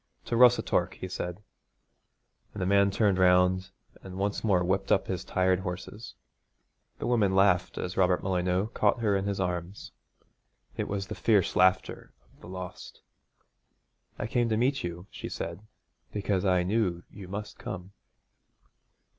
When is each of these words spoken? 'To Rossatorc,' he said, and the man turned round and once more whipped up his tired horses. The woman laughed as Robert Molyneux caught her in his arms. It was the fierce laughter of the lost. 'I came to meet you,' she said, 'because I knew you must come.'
'To 0.25 0.35
Rossatorc,' 0.35 0.95
he 0.95 1.07
said, 1.07 1.43
and 2.53 2.61
the 2.63 2.65
man 2.65 2.89
turned 2.89 3.19
round 3.19 3.69
and 4.01 4.17
once 4.17 4.43
more 4.43 4.63
whipped 4.63 4.91
up 4.91 5.05
his 5.05 5.23
tired 5.23 5.59
horses. 5.59 6.15
The 6.97 7.05
woman 7.05 7.35
laughed 7.35 7.77
as 7.77 7.97
Robert 7.97 8.23
Molyneux 8.23 8.69
caught 8.69 9.01
her 9.01 9.15
in 9.15 9.25
his 9.25 9.39
arms. 9.39 9.91
It 10.75 10.87
was 10.87 11.05
the 11.05 11.13
fierce 11.13 11.55
laughter 11.55 12.13
of 12.33 12.41
the 12.41 12.47
lost. 12.49 13.01
'I 14.17 14.25
came 14.25 14.49
to 14.49 14.57
meet 14.57 14.83
you,' 14.83 15.05
she 15.11 15.29
said, 15.29 15.61
'because 16.11 16.45
I 16.45 16.63
knew 16.63 17.03
you 17.11 17.27
must 17.27 17.59
come.' 17.59 17.91